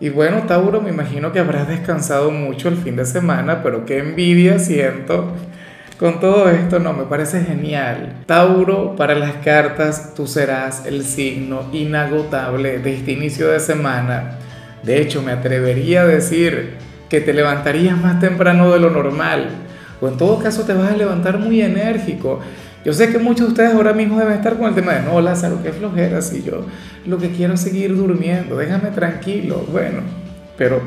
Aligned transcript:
Y 0.00 0.08
bueno, 0.08 0.42
Tauro, 0.42 0.80
me 0.80 0.90
imagino 0.90 1.32
que 1.32 1.38
habrás 1.38 1.68
descansado 1.68 2.30
mucho 2.30 2.68
el 2.68 2.76
fin 2.76 2.96
de 2.96 3.06
semana, 3.06 3.62
pero 3.62 3.86
qué 3.86 3.98
envidia 3.98 4.58
siento. 4.58 5.32
Con 5.98 6.18
todo 6.18 6.50
esto, 6.50 6.80
no, 6.80 6.92
me 6.92 7.04
parece 7.04 7.44
genial. 7.44 8.14
Tauro, 8.26 8.96
para 8.96 9.14
las 9.14 9.34
cartas, 9.44 10.12
tú 10.14 10.26
serás 10.26 10.84
el 10.86 11.04
signo 11.04 11.68
inagotable 11.72 12.80
de 12.80 12.94
este 12.94 13.12
inicio 13.12 13.48
de 13.48 13.60
semana. 13.60 14.38
De 14.82 15.00
hecho, 15.00 15.22
me 15.22 15.30
atrevería 15.30 16.02
a 16.02 16.06
decir 16.06 16.74
que 17.08 17.20
te 17.20 17.32
levantarías 17.32 17.96
más 17.96 18.18
temprano 18.18 18.72
de 18.72 18.80
lo 18.80 18.90
normal. 18.90 19.48
O 20.00 20.08
en 20.08 20.16
todo 20.16 20.40
caso, 20.40 20.64
te 20.64 20.74
vas 20.74 20.90
a 20.90 20.96
levantar 20.96 21.38
muy 21.38 21.62
enérgico. 21.62 22.40
Yo 22.84 22.92
sé 22.92 23.10
que 23.10 23.18
muchos 23.18 23.46
de 23.46 23.52
ustedes 23.52 23.74
ahora 23.74 23.94
mismo 23.94 24.18
deben 24.18 24.34
estar 24.34 24.58
con 24.58 24.68
el 24.68 24.74
tema 24.74 24.92
de, 24.92 25.02
no, 25.02 25.20
Lázaro, 25.20 25.62
qué 25.62 25.72
flojera, 25.72 26.20
si 26.20 26.42
yo 26.42 26.66
lo 27.06 27.18
que 27.18 27.30
quiero 27.30 27.54
es 27.54 27.60
seguir 27.60 27.96
durmiendo, 27.96 28.56
déjame 28.56 28.90
tranquilo. 28.90 29.64
Bueno, 29.72 30.00
pero 30.58 30.82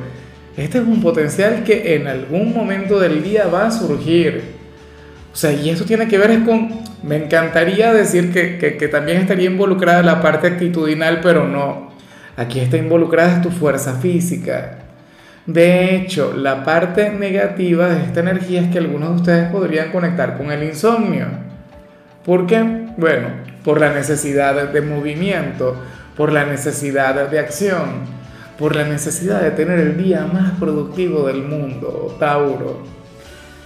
este 0.55 0.77
es 0.77 0.83
un 0.83 1.01
potencial 1.01 1.63
que 1.63 1.95
en 1.95 2.07
algún 2.07 2.53
momento 2.53 2.99
del 2.99 3.23
día 3.23 3.47
va 3.47 3.67
a 3.67 3.71
surgir. 3.71 4.43
O 5.33 5.35
sea, 5.35 5.51
y 5.51 5.69
eso 5.69 5.85
tiene 5.85 6.07
que 6.07 6.19
ver 6.19 6.43
con, 6.43 6.69
me 7.01 7.15
encantaría 7.15 7.91
decir 7.93 8.31
que, 8.31 8.57
que, 8.59 8.77
que 8.77 8.87
también 8.87 9.17
estaría 9.17 9.49
involucrada 9.49 10.03
la 10.03 10.21
parte 10.21 10.47
actitudinal, 10.47 11.21
pero 11.21 11.47
no. 11.47 11.91
Aquí 12.35 12.59
está 12.59 12.77
involucrada 12.77 13.41
tu 13.41 13.49
fuerza 13.49 13.95
física. 13.95 14.79
De 15.47 15.95
hecho, 15.95 16.33
la 16.35 16.63
parte 16.63 17.09
negativa 17.09 17.87
de 17.87 18.03
esta 18.03 18.19
energía 18.19 18.61
es 18.61 18.67
que 18.69 18.77
algunos 18.77 19.09
de 19.09 19.15
ustedes 19.15 19.51
podrían 19.51 19.91
conectar 19.91 20.37
con 20.37 20.51
el 20.51 20.63
insomnio. 20.63 21.46
¿Por 22.27 22.45
qué? 22.45 22.61
Bueno, 22.97 23.29
por 23.63 23.79
la 23.79 23.93
necesidad 23.93 24.69
de 24.73 24.81
movimiento, 24.81 25.77
por 26.17 26.33
la 26.33 26.43
necesidad 26.43 27.29
de 27.29 27.39
acción, 27.39 28.01
por 28.59 28.75
la 28.75 28.83
necesidad 28.83 29.41
de 29.41 29.51
tener 29.51 29.79
el 29.79 29.95
día 29.95 30.25
más 30.25 30.51
productivo 30.59 31.25
del 31.25 31.43
mundo, 31.43 32.17
Tauro. 32.19 32.83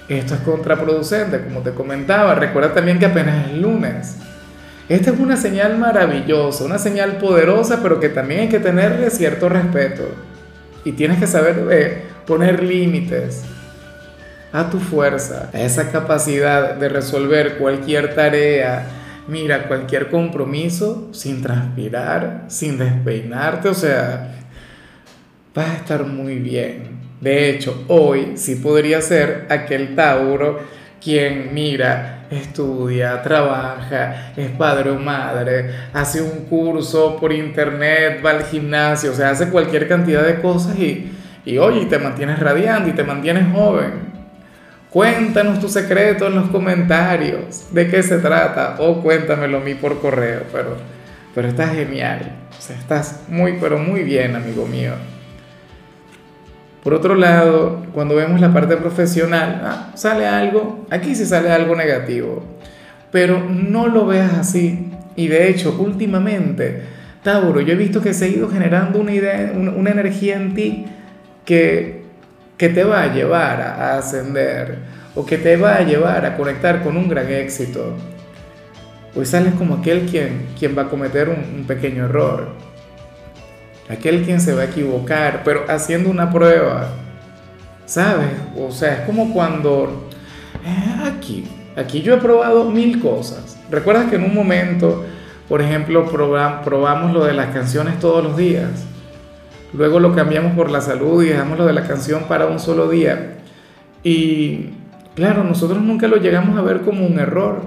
Esto 0.08 0.36
es 0.36 0.42
contraproducente, 0.42 1.42
como 1.42 1.62
te 1.62 1.72
comentaba. 1.72 2.36
Recuerda 2.36 2.72
también 2.72 3.00
que 3.00 3.08
apenas 3.08 3.48
es 3.48 3.58
lunes. 3.58 4.18
Esta 4.88 5.10
es 5.10 5.20
una 5.20 5.38
señal 5.38 5.80
maravillosa, 5.80 6.64
una 6.64 6.78
señal 6.78 7.18
poderosa, 7.18 7.80
pero 7.82 8.00
que 8.00 8.10
también 8.10 8.42
hay 8.42 8.50
que 8.50 8.60
tenerle 8.60 9.10
cierto 9.10 9.50
respeto. 9.50 10.04
Y 10.86 10.92
tienes 10.92 11.18
que 11.18 11.26
saber 11.26 11.66
de 11.66 12.04
poner 12.28 12.62
límites 12.62 13.44
a 14.54 14.70
tu 14.70 14.80
fuerza, 14.80 15.50
a 15.54 15.62
esa 15.62 15.92
capacidad 15.92 16.76
de 16.76 16.90
resolver 16.90 17.58
cualquier 17.58 18.16
tarea, 18.16 18.86
mira, 19.28 19.68
cualquier 19.68 20.10
compromiso 20.10 21.10
sin 21.12 21.42
transpirar, 21.42 22.46
sin 22.48 22.78
despeinarte, 22.78 23.70
o 23.70 23.74
sea, 23.74 24.36
vas 25.56 25.70
a 25.70 25.76
estar 25.76 26.06
muy 26.06 26.36
bien. 26.36 27.00
De 27.22 27.50
hecho, 27.50 27.86
hoy 27.88 28.34
sí 28.36 28.56
podría 28.56 29.02
ser 29.02 29.46
aquel 29.50 29.96
Tauro 29.96 30.60
quien 31.02 31.54
mira, 31.54 32.28
estudia, 32.30 33.22
trabaja, 33.22 34.34
es 34.36 34.50
padre 34.52 34.92
o 34.92 35.00
madre, 35.00 35.72
hace 35.94 36.22
un 36.22 36.46
curso 36.46 37.18
por 37.18 37.34
internet, 37.34 38.22
va 38.24 38.32
al 38.32 38.44
gimnasio, 38.44 39.12
o 39.12 39.16
sea, 39.16 39.32
hace 39.32 39.50
cualquier 39.50 39.88
cantidad 39.88 40.24
de 40.24 40.40
cosas 40.42 40.78
y, 40.78 41.12
y 41.46 41.58
oye, 41.58 41.86
te 41.88 41.98
mantienes 41.98 42.40
radiante 42.40 42.92
y 42.92 42.94
te 42.94 43.04
mantienes 43.04 43.46
joven. 43.52 44.11
Cuéntanos 44.92 45.62
tu 45.62 45.70
secreto 45.70 46.28
en 46.28 46.36
los 46.36 46.50
comentarios. 46.50 47.68
¿De 47.72 47.88
qué 47.88 48.04
se 48.04 48.18
trata? 48.18 48.76
O 48.80 49.02
cuéntamelo 49.02 49.60
a 49.60 49.62
mí 49.62 49.74
por 49.74 50.02
correo. 50.02 50.42
Pero, 50.52 50.76
pero 51.34 51.48
estás 51.48 51.74
genial. 51.74 52.36
O 52.58 52.62
sea, 52.62 52.78
estás 52.78 53.24
muy, 53.30 53.54
pero 53.62 53.78
muy 53.78 54.04
bien, 54.04 54.36
amigo 54.36 54.68
mío. 54.68 54.92
Por 56.84 56.94
otro 56.94 57.16
lado, 57.16 57.86
cuando 57.94 58.16
vemos 58.16 58.42
la 58.42 58.52
parte 58.52 58.76
profesional, 58.76 59.62
ah, 59.64 59.92
sale 59.96 60.28
algo, 60.28 60.86
aquí 60.90 61.16
sí 61.16 61.26
sale 61.26 61.52
algo 61.52 61.76
negativo, 61.76 62.44
pero 63.12 63.40
no 63.40 63.88
lo 63.88 64.08
veas 64.08 64.34
así. 64.34 64.92
Y 65.16 65.28
de 65.28 65.48
hecho, 65.50 65.78
últimamente, 65.80 66.82
Tauro, 67.24 67.62
yo 67.62 67.74
he 67.74 67.78
visto 67.78 68.02
que 68.02 68.16
se 68.16 68.26
ha 68.26 68.28
ido 68.28 68.50
generando 68.50 69.00
una 69.00 69.12
una 69.54 69.92
energía 69.92 70.36
en 70.38 70.56
ti 70.56 70.86
que 71.46 72.01
que 72.62 72.70
te 72.70 72.84
va 72.84 73.02
a 73.02 73.08
llevar 73.12 73.60
a 73.60 73.98
ascender 73.98 74.78
o 75.16 75.26
que 75.26 75.40
te 75.40 75.58
va 75.58 75.78
a 75.78 75.82
llevar 75.82 76.24
a 76.28 76.38
conectar 76.38 76.84
con 76.84 76.96
un 76.96 77.10
gran 77.10 77.28
éxito. 77.28 77.96
Hoy 79.16 79.26
sales 79.26 79.56
como 79.56 79.78
aquel 79.78 80.02
quien, 80.06 80.46
quien 80.60 80.78
va 80.78 80.84
a 80.84 80.88
cometer 80.88 81.28
un, 81.30 81.66
pequeño 81.66 82.06
error, 82.06 82.50
aquel 83.90 84.22
quien 84.22 84.40
se 84.40 84.54
va 84.54 84.62
a 84.62 84.66
equivocar, 84.66 85.42
pero 85.44 85.66
haciendo 85.70 86.12
una 86.12 86.30
prueba, 86.30 86.90
¿sabes? 87.88 88.30
O 88.56 88.70
sea, 88.70 88.94
es 88.94 89.00
como 89.08 89.34
cuando 89.34 90.08
eh, 90.64 91.18
aquí, 91.18 91.48
aquí 91.76 92.04
yo 92.04 92.14
he 92.14 92.18
probado 92.18 92.66
mil 92.66 93.00
cosas. 93.00 93.58
¿Recuerdas 93.72 94.08
que 94.08 94.18
en 94.18 94.24
un 94.24 94.36
momento, 94.36 95.04
por 95.50 95.64
ejemplo, 95.64 96.06
probamos 96.06 97.12
lo 97.12 97.24
de 97.24 97.34
las 97.34 97.48
canciones 97.56 98.00
todos 98.00 98.24
los 98.24 98.38
días? 98.38 98.86
Luego 99.74 100.00
lo 100.00 100.14
cambiamos 100.14 100.54
por 100.54 100.70
la 100.70 100.82
salud 100.82 101.24
y 101.24 101.28
dejamos 101.28 101.58
lo 101.58 101.66
de 101.66 101.74
la 101.74 101.88
canción 101.88 102.24
para 102.28 102.48
un 102.48 102.60
solo 102.60 102.90
día. 102.90 103.38
Y 104.04 104.70
claro, 105.16 105.44
nosotros 105.44 105.82
nunca 105.82 106.08
lo 106.08 106.18
llegamos 106.18 106.58
a 106.58 106.62
ver 106.62 106.82
como 106.82 107.06
un 107.06 107.20
error, 107.20 107.62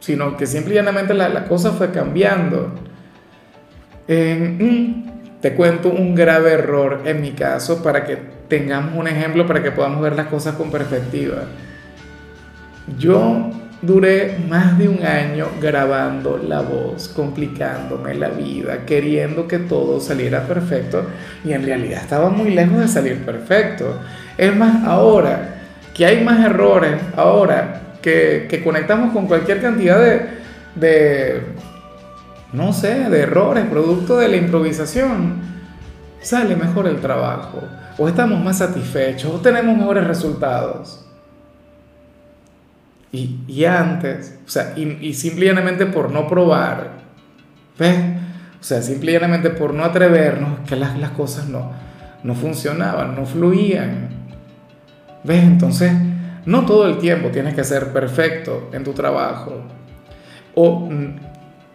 sino 0.00 0.36
que 0.36 0.46
simplemente 0.46 1.14
la, 1.14 1.28
la 1.28 1.44
cosa 1.44 1.72
fue 1.72 1.90
cambiando. 1.90 2.72
te 4.06 5.54
cuento 5.54 5.88
un 5.88 6.14
grave 6.14 6.52
error 6.52 7.00
en 7.04 7.22
mi 7.22 7.30
caso 7.30 7.82
para 7.82 8.04
que 8.04 8.16
tengamos 8.48 8.94
un 8.96 9.08
ejemplo, 9.08 9.46
para 9.46 9.62
que 9.62 9.70
podamos 9.70 10.02
ver 10.02 10.16
las 10.16 10.26
cosas 10.26 10.56
con 10.56 10.70
perspectiva. 10.70 11.44
Yo 12.98 13.50
Duré 13.82 14.36
más 14.46 14.76
de 14.76 14.88
un 14.88 15.02
año 15.02 15.46
grabando 15.58 16.36
la 16.36 16.60
voz, 16.60 17.08
complicándome 17.08 18.14
la 18.14 18.28
vida, 18.28 18.84
queriendo 18.84 19.48
que 19.48 19.58
todo 19.58 20.00
saliera 20.00 20.46
perfecto 20.46 21.06
y 21.44 21.52
en 21.52 21.64
realidad 21.64 22.02
estaba 22.02 22.28
muy 22.28 22.50
lejos 22.50 22.78
de 22.78 22.88
salir 22.88 23.24
perfecto. 23.24 23.98
Es 24.36 24.54
más, 24.54 24.84
ahora 24.86 25.62
que 25.94 26.04
hay 26.04 26.22
más 26.22 26.44
errores, 26.44 26.94
ahora 27.16 27.96
que, 28.02 28.46
que 28.50 28.62
conectamos 28.62 29.14
con 29.14 29.26
cualquier 29.26 29.62
cantidad 29.62 29.98
de, 29.98 30.26
de, 30.74 31.42
no 32.52 32.74
sé, 32.74 33.08
de 33.08 33.20
errores, 33.20 33.64
producto 33.64 34.18
de 34.18 34.28
la 34.28 34.36
improvisación, 34.36 35.40
sale 36.20 36.54
mejor 36.54 36.86
el 36.86 37.00
trabajo, 37.00 37.62
o 37.96 38.08
estamos 38.08 38.44
más 38.44 38.58
satisfechos, 38.58 39.32
o 39.34 39.40
tenemos 39.40 39.74
mejores 39.74 40.06
resultados. 40.06 41.06
Y, 43.12 43.64
antes, 43.64 44.38
o 44.46 44.48
sea, 44.48 44.74
y, 44.76 45.14
simplemente 45.14 45.86
por 45.86 46.12
no 46.12 46.28
probar, 46.28 46.92
¿ves? 47.76 47.98
O 48.60 48.62
sea, 48.62 48.82
simplemente 48.82 49.50
por 49.50 49.74
no 49.74 49.84
atrevernos, 49.84 50.60
que 50.68 50.76
las, 50.76 50.96
las 50.96 51.10
cosas 51.10 51.48
no, 51.48 51.72
no 52.22 52.34
funcionaban, 52.34 53.16
no 53.16 53.26
fluían. 53.26 54.10
¿Ves? 55.24 55.42
Entonces, 55.42 55.92
no 56.46 56.64
todo 56.66 56.86
el 56.86 56.98
tiempo 56.98 57.30
tienes 57.30 57.54
que 57.54 57.64
ser 57.64 57.92
perfecto 57.92 58.70
en 58.72 58.84
tu 58.84 58.92
trabajo. 58.92 59.64
O, 60.54 60.88
mm, 60.88 61.16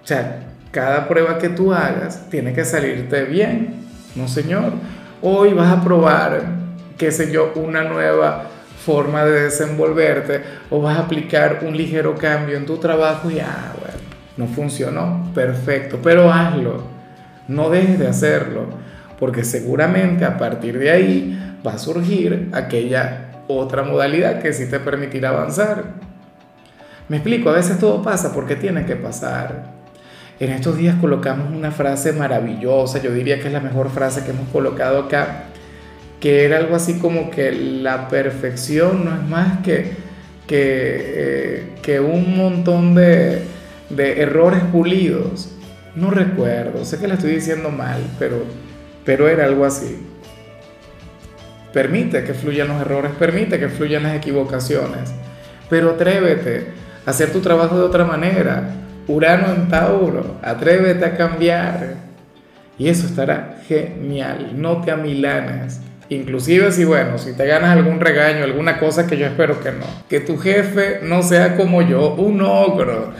o 0.04 0.08
sea, 0.08 0.44
cada 0.72 1.08
prueba 1.08 1.38
que 1.38 1.50
tú 1.50 1.74
hagas 1.74 2.30
tiene 2.30 2.54
que 2.54 2.64
salirte 2.64 3.26
bien. 3.26 3.76
No, 4.16 4.28
señor. 4.28 4.74
Hoy 5.22 5.54
vas 5.54 5.72
a 5.72 5.84
probar, 5.84 6.44
qué 6.98 7.12
sé 7.12 7.32
yo, 7.32 7.52
una 7.56 7.84
nueva 7.84 8.46
forma 8.86 9.26
de 9.26 9.42
desenvolverte 9.42 10.42
o 10.70 10.80
vas 10.82 10.98
a 10.98 11.02
aplicar 11.02 11.62
un 11.64 11.76
ligero 11.76 12.16
cambio 12.16 12.56
en 12.56 12.66
tu 12.66 12.78
trabajo 12.78 13.32
y 13.32 13.40
ah, 13.40 13.74
bueno, 13.80 13.98
no 14.38 14.48
funcionó, 14.48 15.32
perfecto, 15.34 16.00
pero 16.04 16.32
hazlo, 16.32 16.84
no 17.48 17.70
dejes 17.70 17.98
de 17.98 18.08
hacerlo, 18.08 18.66
porque 19.20 19.44
seguramente 19.44 20.24
a 20.24 20.38
partir 20.38 20.78
de 20.78 20.92
ahí 20.92 21.58
va 21.66 21.74
a 21.74 21.78
surgir 21.80 22.50
aquella 22.54 23.32
otra 23.48 23.84
modalidad 23.84 24.42
que 24.42 24.54
sí 24.54 24.70
te 24.70 24.80
permitirá 24.80 25.30
avanzar. 25.30 25.84
Me 27.10 27.18
explico, 27.18 27.50
a 27.50 27.54
veces 27.54 27.80
todo 27.80 28.02
pasa 28.02 28.34
porque 28.34 28.56
tiene 28.56 28.86
que 28.86 28.96
pasar. 28.96 29.76
En 30.40 30.52
estos 30.52 30.78
días 30.78 30.96
colocamos 31.00 31.52
una 31.52 31.72
frase 31.72 32.12
maravillosa, 32.12 33.02
yo 33.02 33.12
diría 33.12 33.40
que 33.40 33.48
es 33.48 33.54
la 33.54 33.62
mejor 33.62 33.90
frase 33.90 34.24
que 34.24 34.32
hemos 34.32 34.50
colocado 34.50 35.00
acá, 35.00 35.46
que 36.26 36.44
era 36.44 36.58
algo 36.58 36.76
así 36.76 36.98
como 36.98 37.30
que 37.30 37.52
la 37.52 38.08
perfección 38.08 39.06
no 39.06 39.14
es 39.14 39.22
más 39.30 39.60
que, 39.60 39.92
que, 40.48 41.76
eh, 41.86 42.00
un 42.00 42.36
montón 42.36 42.96
de, 42.96 43.44
de 43.92 44.22
errores 44.24 44.64
pulidos. 44.72 45.52
No 45.94 46.10
recuerdo, 46.10 46.84
sé 46.84 46.98
que 46.98 47.08
la 47.08 47.14
estoy 47.14 47.36
diciendo 47.36 47.70
mal, 47.70 48.02
pero, 48.18 48.38
pero 49.06 49.30
era 49.30 49.46
algo 49.46 49.66
así. 49.66 50.04
Permite 51.72 52.24
que 52.24 52.34
fluyan 52.34 52.70
los 52.70 52.82
errores, 52.82 53.12
permite 53.20 53.60
que 53.60 53.70
fluyan 53.70 54.02
las 54.02 54.16
equivocaciones, 54.16 55.14
pero 55.70 55.92
atrévete 55.92 56.70
a 57.06 57.12
hacer 57.12 57.32
tu 57.32 57.42
trabajo 57.42 57.78
de 57.78 57.84
otra 57.84 58.04
manera. 58.04 58.72
Urano 59.08 59.54
en 59.54 59.68
Tauro, 59.70 60.40
atrévete 60.42 61.06
a 61.06 61.16
cambiar. 61.16 61.98
Y 62.80 62.90
eso 62.90 63.06
estará 63.06 63.60
genial, 63.68 64.54
no 64.60 64.82
te 64.82 64.90
amilanes. 64.90 65.82
Inclusive 66.10 66.72
si, 66.72 66.86
bueno, 66.86 67.18
si 67.18 67.34
te 67.34 67.46
ganas 67.48 67.72
algún 67.72 68.00
regaño, 68.00 68.44
alguna 68.44 68.80
cosa 68.80 69.08
que 69.08 69.18
yo 69.18 69.26
espero 69.26 69.60
que 69.62 69.72
no. 69.72 69.86
Que 70.08 70.20
tu 70.20 70.38
jefe 70.38 71.00
no 71.02 71.24
sea 71.24 71.56
como 71.56 71.82
yo, 71.82 72.14
un 72.14 72.42
ogro. 72.42 73.12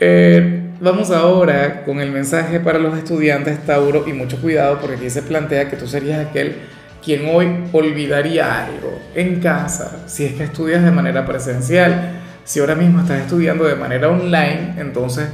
Eh, 0.00 0.62
vamos 0.80 1.10
ahora 1.10 1.84
con 1.84 2.00
el 2.00 2.10
mensaje 2.10 2.58
para 2.58 2.78
los 2.78 2.98
estudiantes 2.98 3.64
Tauro 3.64 4.04
y 4.08 4.12
mucho 4.12 4.40
cuidado 4.40 4.78
porque 4.80 4.96
aquí 4.96 5.08
se 5.08 5.22
plantea 5.22 5.70
que 5.70 5.76
tú 5.76 5.86
serías 5.86 6.26
aquel 6.26 6.56
quien 7.04 7.26
hoy 7.26 7.68
olvidaría 7.72 8.64
algo 8.64 8.98
en 9.14 9.40
casa, 9.40 10.04
si 10.06 10.24
es 10.24 10.32
que 10.34 10.44
estudias 10.44 10.82
de 10.82 10.90
manera 10.90 11.26
presencial. 11.26 12.20
Si 12.44 12.60
ahora 12.60 12.74
mismo 12.74 13.00
estás 13.00 13.20
estudiando 13.20 13.64
de 13.64 13.74
manera 13.74 14.08
online, 14.08 14.74
entonces 14.78 15.28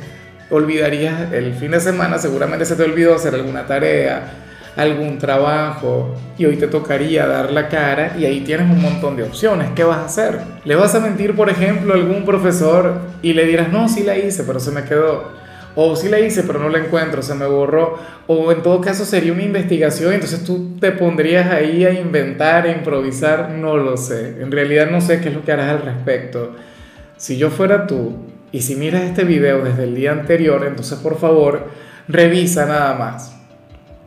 olvidarías 0.51 1.33
el 1.33 1.55
fin 1.55 1.71
de 1.71 1.81
semana, 1.81 2.19
seguramente 2.19 2.65
se 2.65 2.77
te 2.77 2.83
olvidó 2.83 3.15
hacer 3.15 3.35
alguna 3.35 3.67
tarea, 3.67 4.50
algún 4.77 5.19
trabajo 5.19 6.15
y 6.39 6.47
hoy 6.47 6.57
te 6.57 6.67
tocaría 6.67 7.27
dar 7.27 7.51
la 7.51 7.69
cara 7.69 8.17
y 8.19 8.25
ahí 8.25 8.41
tienes 8.41 8.71
un 8.71 8.81
montón 8.81 9.17
de 9.17 9.25
opciones. 9.25 9.71
¿Qué 9.75 9.85
vas 9.85 9.99
a 9.99 10.05
hacer? 10.07 10.39
¿Le 10.65 10.75
vas 10.75 10.95
a 10.95 11.01
mentir, 11.01 11.35
por 11.35 11.51
ejemplo, 11.51 11.93
a 11.93 11.97
algún 11.97 12.25
profesor 12.25 13.01
y 13.23 13.33
le 13.33 13.45
dirás, 13.47 13.73
no, 13.73 13.89
sí 13.89 14.03
la 14.03 14.17
hice, 14.17 14.45
pero 14.45 14.61
se 14.61 14.71
me 14.71 14.85
quedó? 14.85 15.41
O 15.77 15.95
sí 15.95 16.09
la 16.09 16.19
hice, 16.19 16.43
pero 16.43 16.59
no 16.59 16.69
la 16.69 16.79
encuentro, 16.79 17.23
se 17.23 17.35
me 17.35 17.47
borró. 17.47 17.97
O 18.27 18.51
en 18.51 18.63
todo 18.63 18.81
caso 18.81 19.05
sería 19.05 19.33
una 19.33 19.43
investigación, 19.43 20.13
entonces 20.13 20.45
tú 20.45 20.77
te 20.81 20.93
pondrías 20.93 21.51
ahí 21.51 21.85
a 21.85 21.93
inventar, 21.93 22.67
a 22.67 22.73
improvisar, 22.73 23.51
no 23.51 23.77
lo 23.77 23.97
sé. 23.97 24.41
En 24.41 24.51
realidad 24.51 24.91
no 24.91 25.01
sé 25.01 25.21
qué 25.21 25.29
es 25.29 25.35
lo 25.35 25.45
que 25.45 25.53
harás 25.53 25.71
al 25.71 25.83
respecto. 25.83 26.57
Si 27.17 27.37
yo 27.37 27.51
fuera 27.51 27.87
tú 27.87 28.17
y 28.51 28.63
si 28.63 28.75
miras 28.75 29.03
este 29.03 29.25
video 29.25 29.63
desde 29.63 29.85
el 29.85 29.95
día 29.95 30.13
anterior, 30.13 30.65
entonces 30.67 30.99
por 30.99 31.19
favor 31.19 31.69
revisa 32.09 32.67
nada 32.67 32.95
más. 32.95 33.40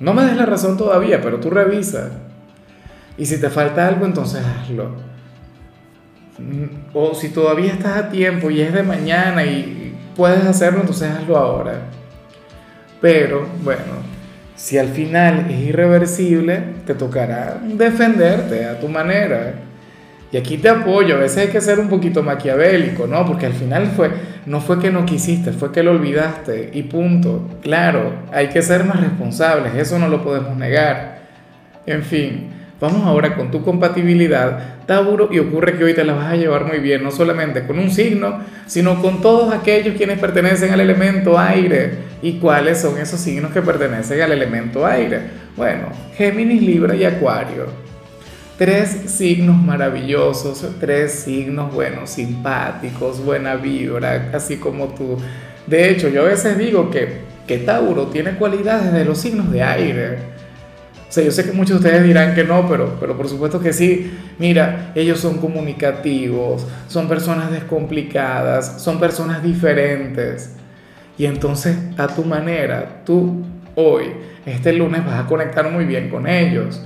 No 0.04 0.14
me 0.14 0.26
des 0.26 0.36
la 0.36 0.46
razón 0.46 0.76
todavía, 0.76 1.22
pero 1.22 1.40
tú 1.40 1.50
revisa. 1.50 2.10
Y 3.18 3.26
si 3.26 3.40
te 3.40 3.50
falta 3.50 3.88
algo, 3.88 4.06
entonces 4.06 4.44
hazlo. 4.46 4.98
O 6.94 7.16
si 7.16 7.30
todavía 7.30 7.72
estás 7.72 7.98
a 7.98 8.10
tiempo 8.10 8.52
y 8.52 8.60
es 8.60 8.74
de 8.74 8.84
mañana 8.84 9.46
y 9.46 9.96
puedes 10.14 10.44
hacerlo, 10.44 10.82
entonces 10.82 11.10
hazlo 11.10 11.38
ahora. 11.38 11.84
Pero 13.00 13.48
bueno, 13.64 13.94
si 14.58 14.78
al 14.78 14.90
final 14.90 15.46
es 15.50 15.62
irreversible, 15.62 16.62
te 16.86 16.96
tocará 16.96 17.62
defenderte 17.64 18.66
a 18.66 18.82
tu 18.82 18.90
manera. 18.90 19.54
Y 20.34 20.38
aquí 20.38 20.58
te 20.58 20.68
apoyo, 20.68 21.16
a 21.16 21.20
veces 21.20 21.38
hay 21.38 21.48
que 21.50 21.62
ser 21.62 21.80
un 21.80 21.88
poquito 21.88 22.24
maquiavélico, 22.24 23.06
¿no? 23.08 23.24
Porque 23.26 23.46
al 23.46 23.54
final 23.54 23.94
fue, 23.96 24.10
no 24.48 24.60
fue 24.60 24.80
que 24.80 24.90
no 24.90 25.06
quisiste, 25.06 25.52
fue 25.52 25.72
que 25.72 25.84
lo 25.84 25.92
olvidaste 25.92 26.72
y 26.74 26.84
punto. 26.84 27.48
Claro, 27.62 28.14
hay 28.32 28.48
que 28.48 28.64
ser 28.64 28.84
más 28.84 29.00
responsables, 29.00 29.76
eso 29.76 30.00
no 30.00 30.10
lo 30.10 30.24
podemos 30.24 30.58
negar. 30.58 31.22
En 31.86 32.04
fin, 32.04 32.50
Vamos 32.84 33.06
ahora 33.06 33.34
con 33.36 33.50
tu 33.50 33.64
compatibilidad, 33.64 34.82
Tauro, 34.86 35.30
y 35.32 35.40
ocurre 35.40 35.78
que 35.78 35.86
hoy 35.86 35.94
te 35.94 36.04
la 36.04 36.12
vas 36.12 36.34
a 36.34 36.36
llevar 36.36 36.66
muy 36.66 36.80
bien, 36.80 37.02
no 37.02 37.12
solamente 37.12 37.66
con 37.66 37.80
un 37.80 37.90
signo, 37.90 38.42
sino 38.66 39.02
con 39.02 39.22
todos 39.22 39.54
aquellos 39.54 39.96
quienes 39.96 40.20
pertenecen 40.20 40.74
al 40.74 40.82
elemento 40.82 41.40
aire. 41.40 41.92
¿Y 42.22 42.40
cuáles 42.40 42.82
son 42.82 42.98
esos 42.98 43.22
signos 43.22 43.54
que 43.54 43.62
pertenecen 43.62 44.22
al 44.22 44.34
elemento 44.34 44.86
aire? 44.86 45.22
Bueno, 45.56 45.94
Géminis, 46.18 46.62
Libra 46.62 46.94
y 46.94 47.06
Acuario. 47.06 47.93
Tres 48.58 48.90
signos 49.08 49.62
maravillosos, 49.62 50.66
tres 50.80 51.12
signos 51.12 51.74
buenos, 51.74 52.12
simpáticos, 52.12 53.24
buena 53.24 53.56
vibra, 53.56 54.30
así 54.34 54.58
como 54.58 54.90
tú. 54.90 55.18
De 55.66 55.90
hecho, 55.90 56.08
yo 56.10 56.22
a 56.22 56.26
veces 56.26 56.58
digo 56.58 56.92
que, 56.92 57.22
que 57.48 57.58
Tauro 57.58 58.08
tiene 58.08 58.36
cualidades 58.36 58.94
de 58.94 59.06
los 59.06 59.18
signos 59.18 59.52
de 59.52 59.64
aire 59.64 60.34
sea, 61.14 61.24
yo 61.24 61.32
sé 61.32 61.46
que 61.46 61.52
muchos 61.52 61.80
de 61.80 61.88
ustedes 61.88 62.04
dirán 62.04 62.34
que 62.34 62.44
no, 62.44 62.68
pero, 62.68 62.98
pero 63.00 63.16
por 63.16 63.30
supuesto 63.30 63.60
que 63.60 63.72
sí. 63.72 64.12
Mira, 64.40 64.92
ellos 64.96 65.20
son 65.20 65.38
comunicativos, 65.38 66.66
son 66.88 67.08
personas 67.08 67.52
descomplicadas, 67.52 68.82
son 68.82 69.00
personas 69.00 69.44
diferentes. 69.44 70.56
Y 71.16 71.28
entonces, 71.28 71.78
a 71.98 72.08
tu 72.08 72.26
manera, 72.26 73.04
tú 73.06 73.44
hoy, 73.76 74.06
este 74.48 74.74
lunes, 74.74 75.06
vas 75.06 75.24
a 75.24 75.28
conectar 75.28 75.72
muy 75.72 75.86
bien 75.86 76.10
con 76.10 76.28
ellos. 76.28 76.82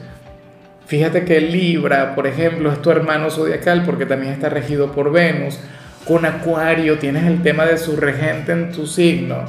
Fíjate 0.87 1.25
que 1.25 1.41
Libra, 1.41 2.15
por 2.15 2.27
ejemplo, 2.27 2.71
es 2.71 2.81
tu 2.81 2.91
hermano 2.91 3.29
zodiacal 3.29 3.83
porque 3.85 4.05
también 4.05 4.33
está 4.33 4.49
regido 4.49 4.91
por 4.93 5.11
Venus. 5.11 5.59
Con 6.05 6.25
Acuario 6.25 6.97
tienes 6.97 7.25
el 7.25 7.43
tema 7.43 7.65
de 7.65 7.77
su 7.77 7.97
regente 7.97 8.53
en 8.53 8.71
tu 8.71 8.87
signo 8.87 9.43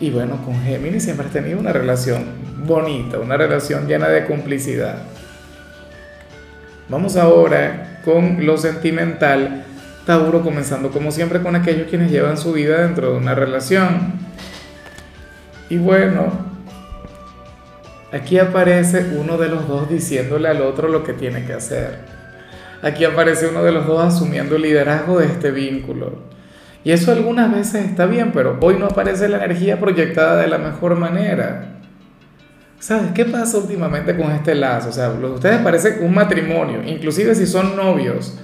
y 0.00 0.10
bueno, 0.10 0.40
con 0.44 0.62
Géminis 0.62 1.04
siempre 1.04 1.26
has 1.26 1.32
tenido 1.32 1.58
una 1.58 1.72
relación 1.72 2.24
bonita, 2.64 3.18
una 3.18 3.36
relación 3.36 3.88
llena 3.88 4.08
de 4.08 4.24
complicidad. 4.24 5.02
Vamos 6.88 7.16
ahora 7.16 8.00
con 8.04 8.46
lo 8.46 8.56
sentimental. 8.56 9.64
Tauro 10.06 10.42
comenzando 10.42 10.90
como 10.90 11.10
siempre 11.10 11.42
con 11.42 11.56
aquellos 11.56 11.88
quienes 11.88 12.10
llevan 12.10 12.38
su 12.38 12.52
vida 12.52 12.82
dentro 12.82 13.12
de 13.12 13.18
una 13.18 13.34
relación. 13.34 14.12
Y 15.68 15.76
bueno, 15.78 16.47
aquí 18.12 18.38
aparece 18.38 19.16
uno 19.18 19.36
de 19.36 19.48
los 19.48 19.68
dos 19.68 19.88
diciéndole 19.88 20.48
al 20.48 20.62
otro 20.62 20.88
lo 20.88 21.04
que 21.04 21.12
tiene 21.12 21.44
que 21.44 21.52
hacer. 21.52 21.98
Aquí 22.82 23.04
aparece 23.04 23.48
uno 23.48 23.62
de 23.62 23.72
los 23.72 23.86
dos 23.86 24.02
asumiendo 24.02 24.56
el 24.56 24.62
liderazgo 24.62 25.18
de 25.18 25.26
este 25.26 25.50
vínculo. 25.50 26.28
Y 26.84 26.92
eso 26.92 27.10
algunas 27.12 27.52
veces 27.52 27.84
está 27.84 28.06
bien, 28.06 28.30
pero 28.32 28.56
hoy 28.60 28.76
no 28.78 28.86
aparece 28.86 29.28
la 29.28 29.44
energía 29.44 29.80
proyectada 29.80 30.40
de 30.40 30.46
la 30.46 30.58
mejor 30.58 30.96
manera. 30.96 31.80
¿Sabes 32.78 33.10
qué 33.12 33.24
pasa 33.24 33.58
últimamente 33.58 34.16
con 34.16 34.30
este 34.30 34.54
lazo? 34.54 34.90
O 34.90 34.92
sea, 34.92 35.10
ustedes 35.10 35.58
parecen 35.58 35.96
un 36.02 36.14
matrimonio, 36.14 36.82
inclusive 36.86 37.34
si 37.34 37.46
son 37.46 37.76
novios, 37.76 38.38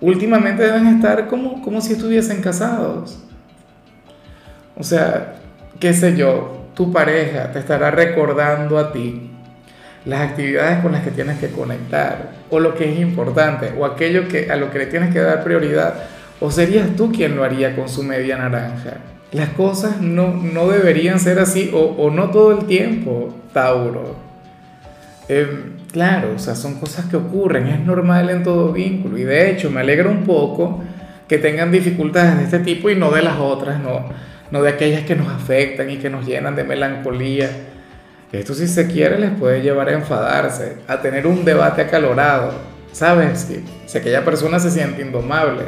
últimamente 0.00 0.64
deben 0.64 0.88
estar 0.88 1.28
como, 1.28 1.62
como 1.62 1.80
si 1.80 1.92
estuviesen 1.92 2.42
casados. 2.42 3.22
O 4.76 4.82
sea, 4.82 5.36
qué 5.78 5.94
sé 5.94 6.16
yo, 6.16 6.55
tu 6.76 6.92
pareja 6.92 7.50
te 7.50 7.58
estará 7.58 7.90
recordando 7.90 8.78
a 8.78 8.92
ti 8.92 9.32
las 10.04 10.20
actividades 10.20 10.78
con 10.78 10.92
las 10.92 11.02
que 11.02 11.10
tienes 11.10 11.40
que 11.40 11.48
conectar, 11.50 12.30
o 12.50 12.60
lo 12.60 12.76
que 12.76 12.92
es 12.92 13.00
importante, 13.00 13.72
o 13.76 13.84
aquello 13.84 14.28
que, 14.28 14.48
a 14.52 14.54
lo 14.54 14.70
que 14.70 14.78
le 14.78 14.86
tienes 14.86 15.12
que 15.12 15.18
dar 15.18 15.42
prioridad 15.42 15.94
¿O 16.40 16.50
serías 16.50 16.94
tú 16.96 17.10
quien 17.12 17.34
lo 17.34 17.44
haría 17.44 17.74
con 17.74 17.88
su 17.88 18.02
media 18.02 18.36
naranja? 18.36 18.98
Las 19.32 19.50
cosas 19.50 20.00
no, 20.00 20.34
no 20.34 20.68
deberían 20.68 21.18
ser 21.18 21.38
así 21.38 21.70
o, 21.72 22.10
no 22.10 22.30
todo 22.30 22.58
el 22.58 22.66
tiempo, 22.66 23.34
Tauro. 23.52 24.14
Em, 25.28 25.76
claro, 25.90 26.34
o 26.36 26.38
sea, 26.38 26.54
son 26.54 26.74
cosas 26.74 27.06
que 27.06 27.16
ocurren, 27.16 27.66
es 27.66 27.80
normal 27.80 28.30
en 28.30 28.42
todo 28.42 28.72
vínculo 28.72 29.18
y 29.18 29.24
de 29.24 29.50
hecho 29.50 29.70
me 29.70 29.80
alegra 29.80 30.08
un 30.08 30.24
poco 30.24 30.84
que 31.26 31.38
tengan 31.38 31.72
dificultades 31.72 32.36
de 32.36 32.44
este 32.44 32.58
tipo 32.60 32.88
y 32.90 32.94
no 32.94 33.10
de 33.10 33.22
las 33.22 33.38
otras, 33.38 33.80
no, 33.80 34.08
no 34.50 34.62
de 34.62 34.70
aquellas 34.70 35.04
que 35.04 35.16
nos 35.16 35.28
afectan 35.28 35.90
y 35.90 35.96
que 35.96 36.10
nos 36.10 36.26
llenan 36.26 36.56
de 36.56 36.64
melancolía. 36.64 37.50
Esto 38.32 38.54
si 38.54 38.66
se 38.68 38.86
quiere 38.86 39.18
les 39.18 39.30
puede 39.30 39.62
llevar 39.62 39.88
a 39.88 39.92
enfadarse, 39.92 40.76
a 40.88 41.00
tener 41.00 41.26
un 41.26 41.44
debate 41.44 41.82
acalorado, 41.82 42.52
¿sabes? 42.92 43.48
Si 43.86 43.98
aquella 43.98 44.24
persona 44.24 44.58
se 44.58 44.70
siente 44.70 45.02
indomable 45.02 45.64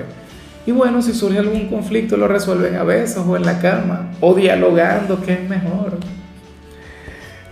y 0.68 0.70
bueno, 0.70 1.00
si 1.00 1.14
surge 1.14 1.38
algún 1.38 1.68
conflicto 1.68 2.18
lo 2.18 2.28
resuelven 2.28 2.76
a 2.76 2.84
besos 2.84 3.26
o 3.26 3.36
en 3.36 3.46
la 3.46 3.58
cama 3.58 4.10
o 4.20 4.34
dialogando, 4.34 5.18
que 5.22 5.32
es 5.32 5.48
mejor. 5.48 5.96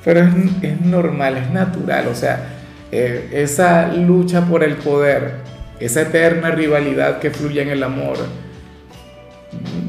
Pero 0.05 0.21
es, 0.21 0.81
normal, 0.83 1.39
es 1.39 1.51
natural, 1.51 2.09
o 2.09 2.15
sea, 2.15 2.45
eh, 2.93 3.31
esa 3.33 3.89
lucha 3.89 4.43
por 4.43 4.63
el 4.63 4.77
poder, 4.77 5.37
esa 5.81 6.03
eterna 6.03 6.51
rivalidad 6.51 7.19
que 7.19 7.31
fluye 7.31 7.63
en 7.63 7.71
el 7.71 7.83
amor. 7.85 8.19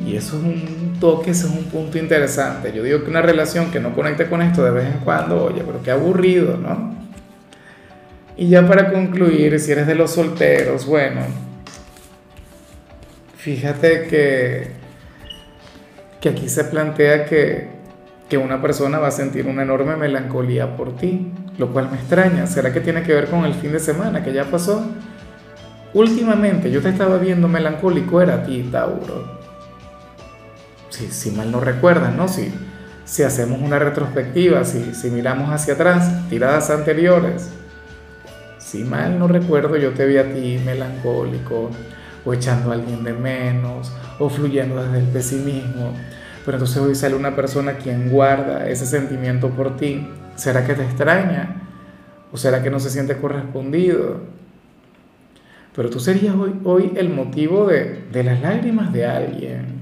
Y 0.06 0.16
eso 0.16 0.38
es 0.38 0.44
un 0.44 0.98
toque, 1.00 1.32
eso 1.32 1.48
es 1.48 1.54
un 1.54 1.66
punto 1.66 1.98
interesante. 1.98 2.72
Yo 2.74 2.84
digo 2.84 3.04
que 3.04 3.10
una 3.10 3.22
relación 3.22 3.72
que 3.72 3.80
no 3.80 3.94
conecte 3.94 4.28
con 4.28 4.42
esto 4.42 4.64
de 4.64 4.72
vez 4.72 4.86
en 4.86 5.00
cuando, 5.00 5.46
oye, 5.46 5.64
pero 5.66 5.82
qué 5.84 5.92
aburrido, 5.92 6.58
¿no? 6.58 6.96
Y 8.38 8.50
ya 8.50 8.68
para 8.68 8.92
concluir, 8.92 9.60
si 9.60 9.72
eres 9.72 9.88
de 9.88 9.96
los 9.96 10.12
solteros, 10.12 10.86
bueno, 10.86 11.22
Fíjate 13.48 14.08
que, 14.08 14.72
que 16.20 16.28
aquí 16.28 16.50
se 16.50 16.66
plantea 16.66 17.24
que, 17.24 17.70
que 18.28 18.38
una 18.38 18.62
persona 18.62 19.00
va 19.00 19.08
a 19.08 19.12
sentir 19.12 19.48
una 19.48 19.62
enorme 19.62 19.96
melancolía 19.96 20.76
por 20.76 20.98
ti, 20.98 21.32
lo 21.58 21.72
cual 21.72 21.90
me 21.90 21.96
extraña. 21.96 22.46
¿Será 22.46 22.74
que 22.74 22.82
tiene 22.82 23.04
que 23.04 23.14
ver 23.14 23.28
con 23.28 23.46
el 23.46 23.54
fin 23.54 23.72
de 23.72 23.80
semana 23.80 24.22
que 24.22 24.34
ya 24.34 24.44
pasó? 24.44 24.86
Últimamente 25.94 26.70
yo 26.70 26.82
te 26.82 26.90
estaba 26.90 27.18
viendo 27.20 27.48
melancólico, 27.48 28.22
era 28.22 28.34
a 28.34 28.44
ti, 28.44 28.68
Tauro. 28.70 29.37
Si, 31.10 31.32
mal 31.32 31.51
no 31.51 31.60
recuerdas, 31.60 32.16
¿no? 32.16 32.27
Si, 32.27 32.51
si 33.06 33.24
hacemos 33.24 33.62
una 33.62 33.80
retrospectiva, 33.80 34.66
si, 34.66 34.94
si 34.94 35.10
miramos 35.10 35.51
hacia 35.51 35.75
atrás, 35.75 36.27
tiradas 36.30 36.70
anteriores, 36.70 37.51
si 38.58 38.84
mal 38.84 39.18
no 39.18 39.27
recuerdo, 39.27 39.77
yo 39.77 39.92
te 39.92 40.06
vi 40.06 40.18
a 40.18 40.34
ti 40.34 40.60
melancólico, 40.66 41.70
o 42.25 42.34
echando 42.34 42.72
a 42.72 42.74
alguien 42.74 43.04
de 43.04 43.13
menos, 43.13 43.94
o 44.20 44.30
fluyendo 44.30 44.84
desde 44.84 45.00
el 45.00 45.06
pesimismo. 45.06 45.94
Pero 46.46 46.58
entonces 46.58 46.77
hoy 46.77 46.96
sale 46.96 47.16
una 47.16 47.36
persona 47.36 47.77
quien 47.77 48.10
guarda 48.10 48.68
ese 48.68 48.86
sentimiento 48.86 49.50
por 49.51 49.77
ti. 49.77 50.08
¿Será 50.36 50.66
que 50.66 50.74
te 50.74 50.84
extraña? 50.84 51.62
¿O 52.32 52.38
será 52.38 52.62
que 52.62 52.70
no 52.70 52.80
se 52.80 52.89
siente 52.89 53.18
correspondido? 53.18 54.22
Pero 55.74 55.89
tú 55.89 56.00
serías 56.00 56.36
hoy, 56.36 56.60
hoy 56.63 56.92
el 56.96 57.10
motivo 57.10 57.68
de, 57.68 58.04
de 58.12 58.24
las 58.24 58.42
lágrimas 58.42 58.92
de 58.92 59.06
alguien. 59.06 59.76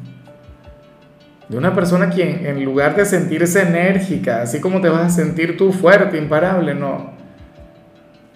De 1.50 1.58
una 1.58 1.76
persona 1.76 2.10
quien 2.10 2.46
en 2.46 2.66
lugar 2.66 2.96
de 2.96 3.06
sentirse 3.06 3.62
enérgica, 3.62 4.42
así 4.42 4.60
como 4.60 4.82
te 4.82 4.90
vas 4.90 5.02
a 5.02 5.10
sentir 5.10 5.58
tú 5.58 5.72
fuerte, 5.72 6.18
imparable, 6.18 6.74
no. 6.74 7.14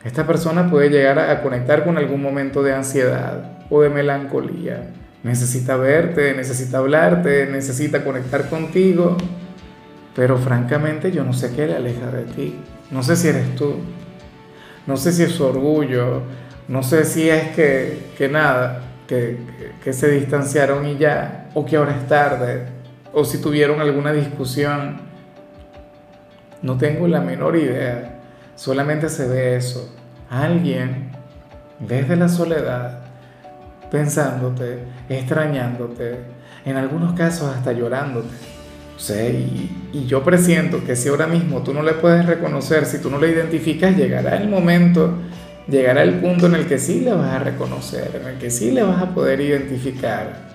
Esta 0.03 0.25
persona 0.27 0.69
puede 0.69 0.89
llegar 0.89 1.19
a 1.19 1.41
conectar 1.41 1.83
con 1.83 1.97
algún 1.97 2.21
momento 2.21 2.63
de 2.63 2.73
ansiedad 2.73 3.57
o 3.69 3.81
de 3.81 3.89
melancolía. 3.89 4.91
Necesita 5.23 5.75
verte, 5.75 6.33
necesita 6.33 6.77
hablarte, 6.77 7.47
necesita 7.47 8.03
conectar 8.03 8.47
contigo. 8.49 9.17
Pero 10.15 10.37
francamente 10.37 11.11
yo 11.11 11.23
no 11.23 11.33
sé 11.33 11.53
qué 11.53 11.67
le 11.67 11.75
aleja 11.75 12.07
de 12.11 12.23
ti. 12.23 12.55
No 12.91 13.03
sé 13.03 13.15
si 13.15 13.27
eres 13.27 13.55
tú. 13.55 13.75
No 14.87 14.95
sé 14.95 15.11
si 15.11 15.23
es 15.23 15.31
su 15.31 15.43
orgullo. 15.43 16.21
No 16.67 16.83
sé 16.83 17.03
si 17.03 17.29
es 17.29 17.49
que, 17.55 18.11
que 18.17 18.29
nada, 18.29 18.81
que, 19.07 19.37
que 19.83 19.91
se 19.91 20.09
distanciaron 20.09 20.85
y 20.87 20.97
ya. 20.97 21.49
O 21.53 21.65
que 21.65 21.75
ahora 21.75 21.97
es 21.97 22.07
tarde. 22.07 22.78
O 23.13 23.25
si 23.25 23.41
tuvieron 23.41 23.81
alguna 23.81 24.13
discusión. 24.13 24.97
No 26.61 26.77
tengo 26.77 27.07
la 27.07 27.21
menor 27.21 27.55
idea. 27.55 28.19
Solamente 28.55 29.09
se 29.09 29.27
ve 29.27 29.55
eso. 29.55 29.95
Alguien, 30.29 31.11
desde 31.79 32.15
la 32.15 32.27
soledad, 32.27 32.99
pensándote, 33.89 34.79
extrañándote, 35.07 36.19
en 36.65 36.77
algunos 36.77 37.13
casos 37.13 37.55
hasta 37.55 37.71
llorándote. 37.71 38.27
Sí, 38.97 39.71
y, 39.93 40.05
yo 40.07 40.23
presiento 40.23 40.83
que 40.83 40.95
si 40.95 41.07
ahora 41.07 41.25
mismo 41.25 41.63
tú 41.63 41.73
no 41.73 41.81
le 41.81 41.93
puedes 41.93 42.25
reconocer, 42.25 42.85
si 42.85 42.99
tú 42.99 43.09
no 43.09 43.17
le 43.17 43.29
identificas, 43.29 43.95
llegará 43.95 44.35
el 44.35 44.49
momento, 44.49 45.13
llegará 45.69 46.03
el 46.03 46.15
punto 46.15 46.47
en 46.47 46.55
el 46.55 46.67
que 46.67 46.77
sí 46.77 46.99
le 46.99 47.13
vas 47.13 47.33
a 47.33 47.39
reconocer, 47.39 48.19
en 48.21 48.27
el 48.27 48.37
que 48.37 48.51
sí 48.51 48.71
le 48.71 48.83
vas 48.83 49.01
a 49.01 49.15
poder 49.15 49.39
identificar. 49.39 50.49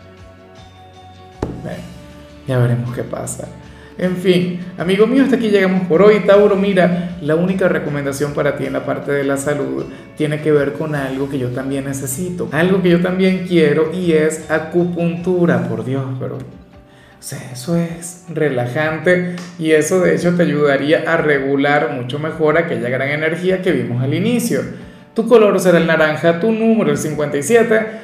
Ya 2.47 2.59
veremos 2.59 2.95
qué 2.95 3.03
pasa. 3.03 3.49
En 3.97 4.17
fin, 4.17 4.59
amigo 4.77 5.07
mío, 5.07 5.23
hasta 5.23 5.37
aquí 5.37 5.51
llegamos 5.51 5.87
por 5.87 6.03
hoy. 6.03 6.21
Tauro, 6.27 6.57
mira, 6.57 7.17
la 7.21 7.37
única 7.37 7.69
recomendación 7.69 8.35
para 8.35 8.57
ti 8.57 8.67
en 8.67 8.73
la 8.73 8.85
parte 8.85 9.13
de 9.13 9.23
la 9.23 9.37
salud 9.37 9.85
tiene 10.17 10.41
que 10.41 10.51
ver 10.51 10.73
con 10.73 10.97
algo 10.97 11.29
que 11.29 11.39
yo 11.39 11.51
también 11.51 11.85
necesito, 11.85 12.49
algo 12.51 12.83
que 12.83 12.91
yo 12.91 13.01
también 13.01 13.47
quiero 13.47 13.93
y 13.93 14.13
es 14.13 14.51
acupuntura, 14.51 15.69
por 15.69 15.85
Dios, 15.85 16.05
pero... 16.19 16.37
O 16.37 17.27
sea, 17.27 17.39
eso 17.53 17.75
es 17.79 18.25
relajante 18.29 19.37
y 19.59 19.71
eso 19.71 20.01
de 20.01 20.15
hecho 20.15 20.35
te 20.35 20.43
ayudaría 20.43 21.11
a 21.11 21.17
regular 21.17 21.95
mucho 21.95 22.19
mejor 22.19 22.59
aquella 22.59 22.91
gran 22.91 23.09
energía 23.09 23.63
que 23.63 23.73
vimos 23.73 24.03
al 24.03 24.13
inicio. 24.13 24.61
Tu 25.15 25.27
color 25.27 25.59
será 25.59 25.79
el 25.79 25.87
naranja, 25.87 26.39
tu 26.39 26.53
número 26.53 26.91
el 26.91 26.99
57 26.99 28.04